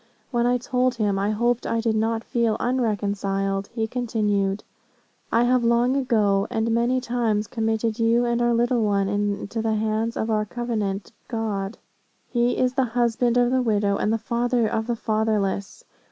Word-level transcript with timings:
When 0.31 0.47
I 0.47 0.57
told 0.57 0.95
him 0.95 1.19
I 1.19 1.29
hoped 1.29 1.67
I 1.67 1.79
did 1.79 1.95
not 1.95 2.23
feel 2.23 2.57
unreconciled, 2.59 3.67
he 3.75 3.85
continued, 3.85 4.63
'I 5.31 5.43
have 5.43 5.63
long 5.63 5.95
ago, 5.95 6.47
and 6.49 6.71
many 6.71 6.99
times, 6.99 7.45
committed 7.45 7.99
you 7.99 8.25
and 8.25 8.41
our 8.41 8.51
little 8.51 8.81
one 8.81 9.07
into 9.07 9.61
the 9.61 9.75
hands 9.75 10.17
of 10.17 10.31
our 10.31 10.43
covenant 10.45 11.11
God. 11.27 11.77
He 12.31 12.57
is 12.57 12.73
the 12.73 12.85
husband 12.97 13.37
of 13.37 13.51
the 13.51 13.61
widow 13.61 13.97
and 13.97 14.11
the 14.11 14.17
father 14.17 14.67
of 14.67 14.87
the 14.87 14.95
fatherless. 14.95 15.83